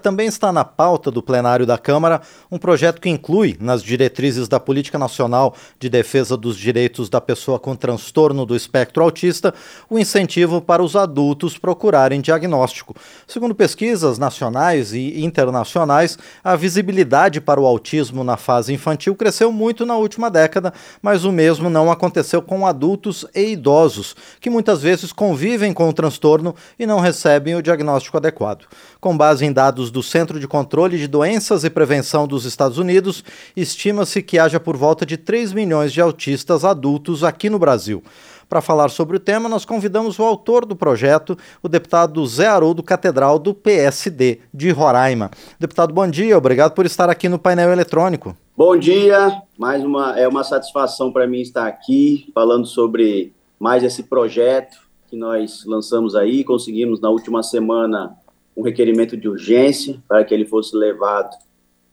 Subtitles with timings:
[0.00, 2.20] Também está na pauta do plenário da Câmara
[2.52, 7.58] um projeto que inclui, nas diretrizes da Política Nacional de Defesa dos Direitos da Pessoa
[7.58, 9.52] com Transtorno do Espectro Autista,
[9.90, 12.94] o incentivo para os adultos procurarem diagnóstico.
[13.26, 19.84] Segundo pesquisas nacionais e internacionais, a visibilidade para o autismo na fase infantil cresceu muito
[19.84, 20.72] na última década,
[21.02, 25.92] mas o mesmo não aconteceu com adultos e idosos, que muitas vezes convivem com o
[25.92, 28.64] transtorno e não recebem o diagnóstico adequado.
[29.00, 32.78] Com base em dados dados do Centro de Controle de Doenças e Prevenção dos Estados
[32.78, 33.24] Unidos,
[33.56, 38.02] estima-se que haja por volta de 3 milhões de autistas adultos aqui no Brasil.
[38.48, 42.82] Para falar sobre o tema, nós convidamos o autor do projeto, o deputado Zé Haroldo
[42.82, 45.30] Catedral, do PSD de Roraima.
[45.58, 48.34] Deputado, bom dia, obrigado por estar aqui no painel eletrônico.
[48.56, 54.04] Bom dia, mais uma, é uma satisfação para mim estar aqui falando sobre mais esse
[54.04, 58.16] projeto que nós lançamos aí, conseguimos na última semana
[58.58, 61.30] um requerimento de urgência para que ele fosse levado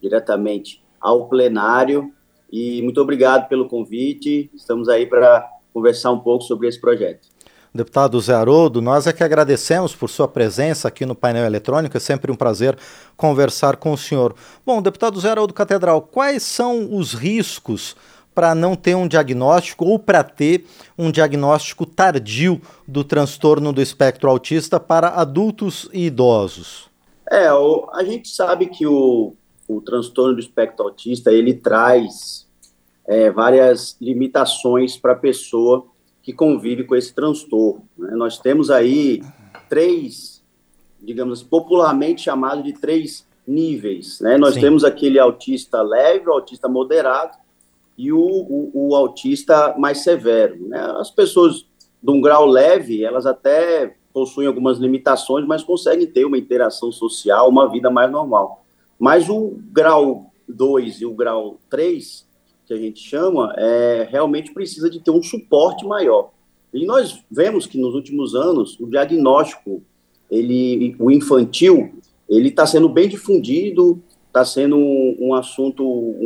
[0.02, 2.12] diretamente ao plenário.
[2.52, 4.50] E muito obrigado pelo convite.
[4.52, 7.28] Estamos aí para conversar um pouco sobre esse projeto.
[7.72, 12.00] Deputado Zé Haroldo, nós é que agradecemos por sua presença aqui no painel eletrônico, é
[12.00, 12.78] sempre um prazer
[13.18, 14.34] conversar com o senhor.
[14.66, 17.96] Bom, deputado Zé Haroldo Catedral, quais são os riscos
[18.36, 20.66] para não ter um diagnóstico ou para ter
[20.98, 26.90] um diagnóstico tardio do transtorno do espectro autista para adultos e idosos?
[27.32, 29.34] É, o, a gente sabe que o,
[29.68, 32.46] o transtorno do espectro autista ele traz
[33.08, 35.86] é, várias limitações para a pessoa
[36.22, 37.88] que convive com esse transtorno.
[37.98, 38.12] Né?
[38.16, 39.24] Nós temos aí
[39.70, 40.44] três,
[41.02, 44.20] digamos, popularmente chamado de três níveis.
[44.20, 44.38] Né?
[44.38, 44.62] Nós Sim.
[44.62, 47.45] temos aquele autista leve, o autista moderado
[47.98, 50.68] e o, o, o autista mais severo.
[50.68, 50.80] Né?
[50.98, 51.66] As pessoas
[52.02, 57.50] de um grau leve, elas até possuem algumas limitações, mas conseguem ter uma interação social,
[57.50, 58.66] uma vida mais normal.
[58.98, 62.26] Mas o grau 2 e o grau 3,
[62.66, 66.32] que a gente chama, é, realmente precisa de ter um suporte maior.
[66.74, 69.82] E nós vemos que nos últimos anos o diagnóstico,
[70.30, 71.94] ele, o infantil,
[72.28, 74.02] ele está sendo bem difundido,
[74.36, 76.18] está sendo um, um assunto, um,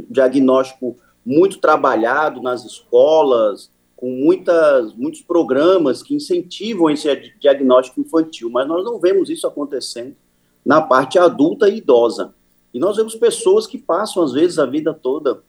[0.00, 8.48] um, diagnóstico muito trabalhado nas escolas, com muitas, muitos programas que incentivam esse diagnóstico infantil,
[8.48, 10.16] mas nós não vemos isso acontecendo
[10.64, 12.34] na parte adulta e idosa.
[12.72, 15.42] E nós vemos pessoas que passam, às vezes, a vida toda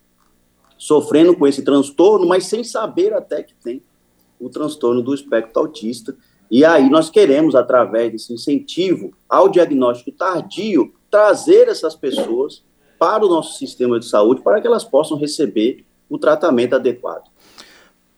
[0.78, 3.82] sofrendo com esse transtorno, mas sem saber até que tem
[4.38, 6.14] o transtorno do espectro autista.
[6.52, 12.62] E aí nós queremos, através desse incentivo ao diagnóstico tardio, trazer essas pessoas
[13.00, 17.24] para o nosso sistema de saúde para que elas possam receber o tratamento adequado.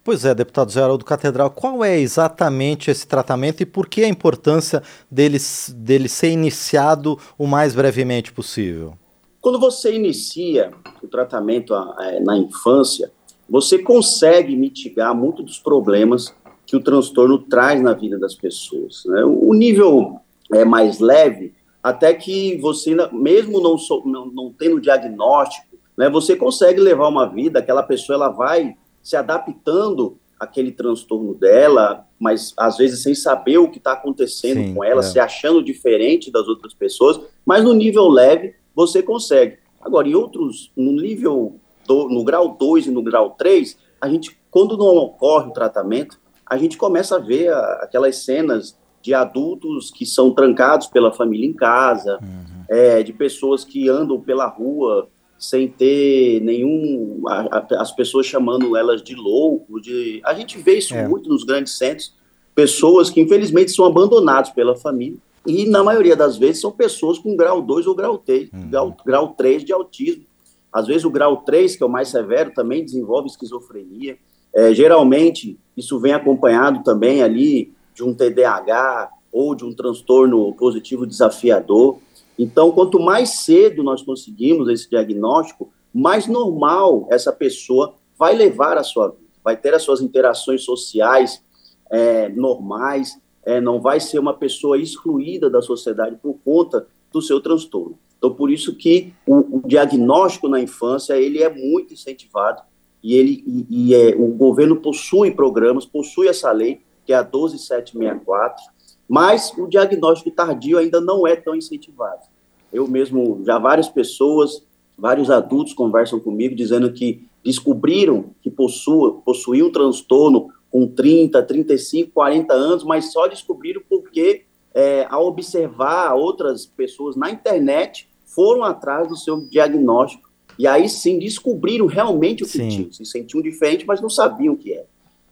[0.03, 4.81] Pois é, deputado Haroldo Catedral, qual é exatamente esse tratamento e por que a importância
[5.12, 5.38] dele,
[5.75, 8.96] dele ser iniciado o mais brevemente possível?
[9.40, 10.72] Quando você inicia
[11.03, 13.12] o tratamento é, na infância,
[13.47, 16.34] você consegue mitigar muito dos problemas
[16.66, 19.03] que o transtorno traz na vida das pessoas.
[19.06, 19.24] Né?
[19.24, 20.19] O nível
[20.52, 21.53] é mais leve,
[21.88, 27.59] até que você, mesmo não, não, não tendo diagnóstico, né, você consegue levar uma vida,
[27.59, 33.72] aquela pessoa ela vai se adaptando àquele transtorno dela, mas às vezes sem saber o
[33.72, 35.03] que está acontecendo Sim, com ela, é.
[35.03, 39.58] se achando diferente das outras pessoas, mas no nível leve você consegue.
[39.80, 41.56] Agora, em outros, no nível,
[41.88, 46.20] do, no grau 2 e no grau 3, a gente, quando não ocorre o tratamento,
[46.46, 51.47] a gente começa a ver a, aquelas cenas de adultos que são trancados pela família
[51.47, 52.66] em casa, uhum.
[52.69, 55.07] é, de pessoas que andam pela rua
[55.40, 57.22] sem ter nenhum.
[57.25, 59.79] A, a, as pessoas chamando elas de louco.
[59.79, 61.07] De, a gente vê isso é.
[61.07, 62.13] muito nos grandes centros.
[62.53, 65.17] Pessoas que, infelizmente, são abandonadas pela família.
[65.46, 68.69] E, na maioria das vezes, são pessoas com grau 2 ou grau 3, uhum.
[68.69, 70.25] grau, grau 3 de autismo.
[70.73, 74.17] Às vezes, o grau 3, que é o mais severo, também desenvolve esquizofrenia.
[74.53, 81.06] É, geralmente, isso vem acompanhado também ali de um TDAH ou de um transtorno positivo
[81.06, 81.97] desafiador.
[82.38, 88.84] Então, quanto mais cedo nós conseguimos esse diagnóstico, mais normal essa pessoa vai levar a
[88.84, 91.44] sua vida, vai ter as suas interações sociais
[91.90, 97.41] é, normais, é, não vai ser uma pessoa excluída da sociedade por conta do seu
[97.41, 97.97] transtorno.
[98.17, 102.61] Então, por isso que o, o diagnóstico na infância ele é muito incentivado
[103.02, 107.24] e ele e, e é, o governo possui programas, possui essa lei que é a
[107.24, 108.64] 12764,
[109.08, 112.24] mas o diagnóstico tardio ainda não é tão incentivado.
[112.72, 114.62] Eu mesmo, já várias pessoas,
[114.98, 122.12] vários adultos conversam comigo dizendo que descobriram que possua, possuíam um transtorno com 30, 35,
[122.12, 124.44] 40 anos, mas só descobriram porque
[124.74, 131.18] é, ao observar outras pessoas na internet, foram atrás do seu diagnóstico e aí sim
[131.18, 132.68] descobriram realmente o que sim.
[132.68, 132.92] tinham.
[132.92, 134.86] Se sentiam diferente, mas não sabiam o que era.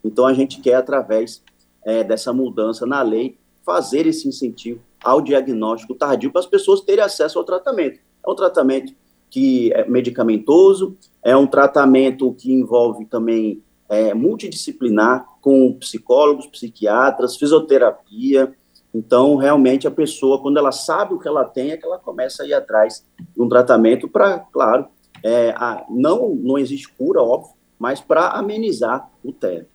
[0.04, 1.44] Então a gente quer, através
[1.86, 7.04] é, dessa mudança na lei, fazer esse incentivo ao diagnóstico tardio para as pessoas terem
[7.04, 8.00] acesso ao tratamento.
[8.26, 8.94] É um tratamento
[9.30, 18.54] que é medicamentoso, é um tratamento que envolve também é, multidisciplinar, com psicólogos, psiquiatras, fisioterapia.
[18.94, 22.44] Então, realmente, a pessoa, quando ela sabe o que ela tem, é que ela começa
[22.44, 23.06] a ir atrás
[23.36, 24.88] de um tratamento para, claro,
[25.24, 29.68] é, a, não, não existe cura, óbvio, mas para amenizar o TEA.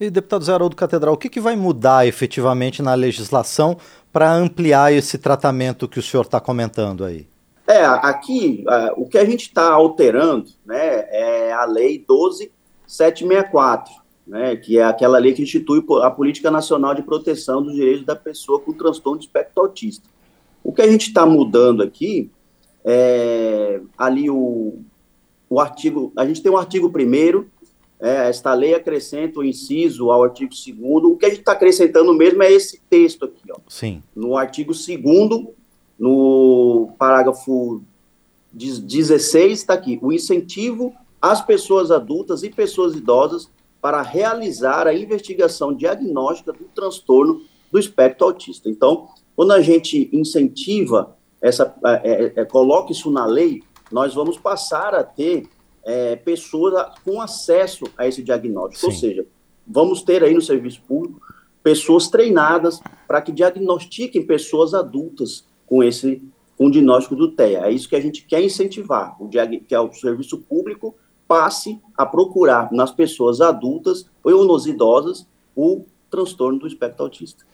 [0.00, 3.76] E, deputado Zé Haroldo Catedral, o que, que vai mudar efetivamente na legislação
[4.10, 7.26] para ampliar esse tratamento que o senhor está comentando aí?
[7.66, 13.92] É, aqui, uh, o que a gente está alterando né, é a Lei 12764,
[14.26, 18.16] né, que é aquela lei que institui a Política Nacional de Proteção dos Direitos da
[18.16, 20.08] Pessoa com Transtorno de Espectro Autista.
[20.64, 22.30] O que a gente está mudando aqui
[22.82, 24.78] é ali o,
[25.50, 27.50] o artigo, a gente tem um artigo primeiro
[28.00, 32.14] é, esta lei acrescenta o inciso ao artigo 2 O que a gente está acrescentando
[32.14, 33.52] mesmo é esse texto aqui.
[33.52, 33.56] Ó.
[33.68, 34.02] Sim.
[34.16, 35.46] No artigo 2
[35.98, 37.82] no parágrafo
[38.52, 39.98] 16, está aqui.
[40.00, 43.50] O incentivo às pessoas adultas e pessoas idosas
[43.82, 48.68] para realizar a investigação diagnóstica do transtorno do espectro autista.
[48.68, 53.62] Então, quando a gente incentiva essa, é, é, é coloca isso na lei,
[53.92, 55.48] nós vamos passar a ter
[55.84, 58.80] é, pessoas com acesso a esse diagnóstico.
[58.80, 58.86] Sim.
[58.86, 59.26] Ou seja,
[59.66, 61.20] vamos ter aí no serviço público
[61.62, 66.22] pessoas treinadas para que diagnostiquem pessoas adultas com esse
[66.56, 67.66] com diagnóstico do TEA.
[67.66, 70.94] É isso que a gente quer incentivar, o que é o serviço público
[71.26, 77.46] passe a procurar nas pessoas adultas ou nos idosas o transtorno do espectro autista.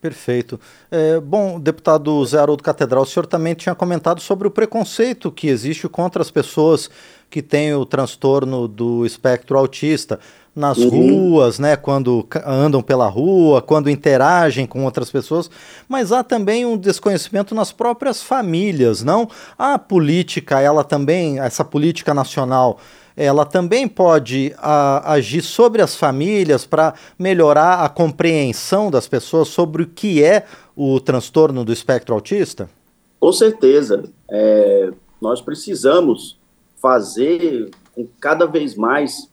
[0.00, 0.60] Perfeito.
[0.90, 5.48] É, bom, deputado Zé Haroldo Catedral, o senhor também tinha comentado sobre o preconceito que
[5.48, 6.88] existe contra as pessoas
[7.28, 10.20] que têm o transtorno do espectro autista
[10.54, 10.88] nas uhum.
[10.88, 15.48] ruas, né, quando andam pela rua, quando interagem com outras pessoas,
[15.88, 19.28] mas há também um desconhecimento nas próprias famílias, não?
[19.56, 22.80] A política, ela também, essa política nacional,
[23.18, 29.82] ela também pode a, agir sobre as famílias para melhorar a compreensão das pessoas sobre
[29.82, 32.70] o que é o transtorno do espectro autista?
[33.18, 34.04] Com certeza.
[34.30, 36.38] É, nós precisamos
[36.80, 39.28] fazer com que cada vez mais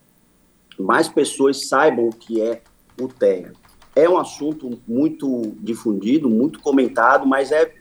[0.79, 2.61] mais pessoas saibam o que é
[2.99, 3.53] o TEA.
[3.95, 7.71] É um assunto muito difundido, muito comentado, mas é,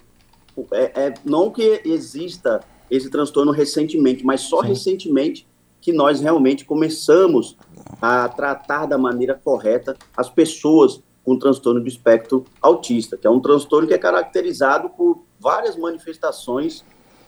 [0.71, 4.69] é, é não que exista esse transtorno recentemente, mas só Sim.
[4.69, 5.45] recentemente
[5.85, 7.59] que nós realmente começamos
[8.01, 13.39] a tratar da maneira correta as pessoas com transtorno do espectro autista, que é um
[13.39, 16.83] transtorno que é caracterizado por várias manifestações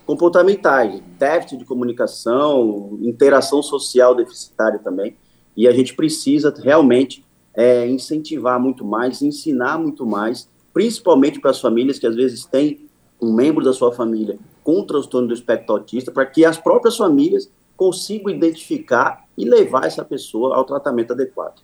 [0.06, 5.18] comportamentais, déficit de comunicação, interação social deficitária também,
[5.54, 7.22] e a gente precisa realmente
[7.54, 12.88] é, incentivar muito mais, ensinar muito mais, principalmente para as famílias que às vezes têm
[13.20, 17.50] um membro da sua família com transtorno do espectro autista, para que as próprias famílias
[17.76, 21.60] consigo identificar e levar essa pessoa ao tratamento adequado.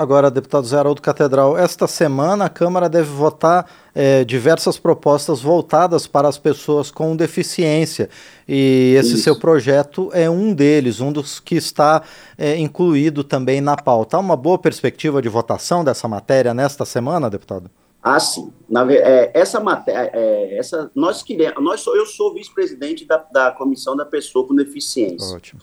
[0.00, 6.06] Agora, deputado Zé Haroldo Catedral, esta semana a Câmara deve votar é, diversas propostas voltadas
[6.06, 8.08] para as pessoas com deficiência.
[8.48, 9.24] E esse Isso.
[9.24, 12.02] seu projeto é um deles, um dos que está
[12.38, 14.16] é, incluído também na pauta.
[14.16, 17.70] Há uma boa perspectiva de votação dessa matéria nesta semana, deputado?
[18.02, 18.52] Ah, sim.
[18.68, 23.94] Na, é, essa matéria, é, essa, nós queremos, nós eu sou vice-presidente da, da comissão
[23.94, 25.36] da pessoa com deficiência.
[25.36, 25.60] Ótimo.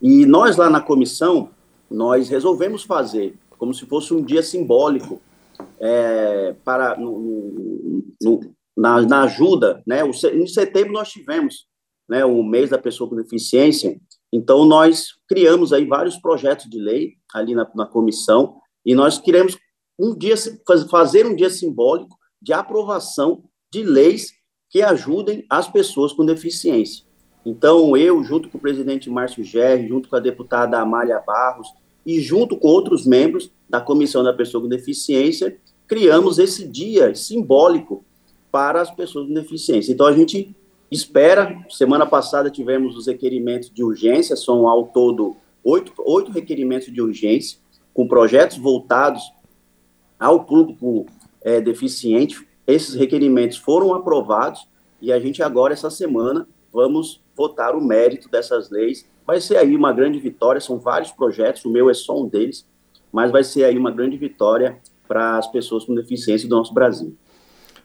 [0.00, 1.50] E nós lá na comissão,
[1.90, 5.20] nós resolvemos fazer como se fosse um dia simbólico
[5.80, 8.40] é, para no, no,
[8.76, 10.04] na, na, ajuda, né?
[10.04, 11.66] O, em setembro nós tivemos,
[12.08, 13.98] né, o mês da pessoa com deficiência.
[14.32, 19.56] Então nós criamos aí vários projetos de lei ali na, na comissão e nós queremos
[19.98, 20.34] um dia
[20.90, 24.32] fazer um dia simbólico de aprovação de leis
[24.70, 27.04] que ajudem as pessoas com deficiência.
[27.44, 31.72] Então, eu, junto com o presidente Márcio Gerri, junto com a deputada Amália Barros
[32.04, 38.04] e junto com outros membros da Comissão da Pessoa com Deficiência, criamos esse dia simbólico
[38.52, 39.92] para as pessoas com deficiência.
[39.92, 40.54] Então, a gente
[40.90, 47.00] espera, semana passada tivemos os requerimentos de urgência, são ao todo oito, oito requerimentos de
[47.00, 47.58] urgência,
[47.92, 49.22] com projetos voltados
[50.18, 51.06] ao público
[51.42, 52.46] é, deficiente.
[52.66, 54.68] Esses requerimentos foram aprovados
[55.00, 59.08] e a gente agora, essa semana, vamos votar o mérito dessas leis.
[59.26, 62.66] Vai ser aí uma grande vitória, são vários projetos, o meu é só um deles,
[63.12, 67.16] mas vai ser aí uma grande vitória para as pessoas com deficiência do nosso Brasil.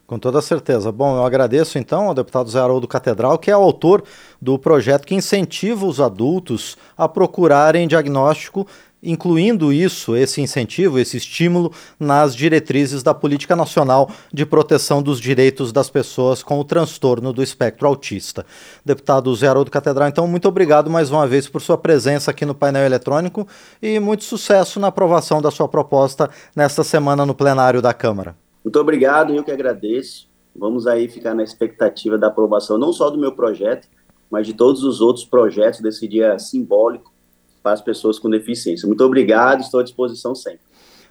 [0.05, 0.91] Com toda certeza.
[0.91, 4.03] Bom, eu agradeço então ao deputado Zé Haroldo Catedral, que é o autor
[4.41, 8.67] do projeto que incentiva os adultos a procurarem diagnóstico
[9.03, 15.71] incluindo isso, esse incentivo, esse estímulo, nas diretrizes da Política Nacional de Proteção dos Direitos
[15.71, 18.45] das Pessoas com o Transtorno do Espectro Autista.
[18.83, 22.55] Deputado Zé Haroldo Catedral, então, muito obrigado mais uma vez por sua presença aqui no
[22.55, 23.47] painel eletrônico
[23.81, 28.35] e muito sucesso na aprovação da sua proposta nesta semana no plenário da Câmara.
[28.63, 30.27] Muito obrigado, eu que agradeço.
[30.55, 33.87] Vamos aí ficar na expectativa da aprovação não só do meu projeto,
[34.29, 37.12] mas de todos os outros projetos desse dia simbólico
[37.63, 38.85] para as pessoas com deficiência.
[38.85, 40.59] Muito obrigado, estou à disposição sempre.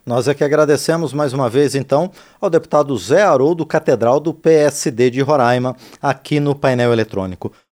[0.04, 5.10] Nós é que agradecemos mais uma vez, então, ao deputado Zé Haroldo Catedral do PSD
[5.10, 7.52] de Roraima, aqui no painel eletrônico.